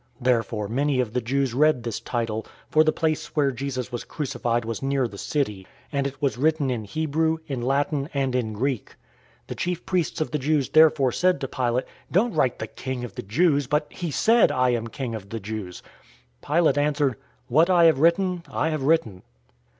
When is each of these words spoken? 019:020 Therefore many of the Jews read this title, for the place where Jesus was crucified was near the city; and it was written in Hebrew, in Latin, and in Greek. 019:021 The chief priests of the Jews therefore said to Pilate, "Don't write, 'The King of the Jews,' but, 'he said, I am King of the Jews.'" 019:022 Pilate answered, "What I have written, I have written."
019:020 0.17 0.23
Therefore 0.23 0.67
many 0.67 0.99
of 0.99 1.13
the 1.13 1.21
Jews 1.21 1.53
read 1.53 1.83
this 1.83 1.99
title, 1.99 2.43
for 2.71 2.83
the 2.83 2.91
place 2.91 3.35
where 3.35 3.51
Jesus 3.51 3.91
was 3.91 4.03
crucified 4.03 4.65
was 4.65 4.81
near 4.81 5.07
the 5.07 5.19
city; 5.19 5.67
and 5.91 6.07
it 6.07 6.19
was 6.19 6.39
written 6.39 6.71
in 6.71 6.85
Hebrew, 6.85 7.37
in 7.45 7.61
Latin, 7.61 8.09
and 8.11 8.33
in 8.33 8.51
Greek. 8.53 8.95
019:021 9.45 9.47
The 9.47 9.55
chief 9.55 9.85
priests 9.85 10.19
of 10.19 10.31
the 10.31 10.39
Jews 10.39 10.69
therefore 10.69 11.11
said 11.11 11.39
to 11.41 11.47
Pilate, 11.47 11.85
"Don't 12.11 12.33
write, 12.33 12.57
'The 12.57 12.65
King 12.69 13.03
of 13.03 13.13
the 13.13 13.21
Jews,' 13.21 13.67
but, 13.67 13.85
'he 13.93 14.09
said, 14.09 14.51
I 14.51 14.71
am 14.71 14.87
King 14.87 15.13
of 15.13 15.29
the 15.29 15.39
Jews.'" 15.39 15.83
019:022 16.41 16.55
Pilate 16.55 16.77
answered, 16.79 17.15
"What 17.47 17.69
I 17.69 17.83
have 17.83 17.99
written, 17.99 18.41
I 18.51 18.69
have 18.69 18.81
written." 18.81 19.21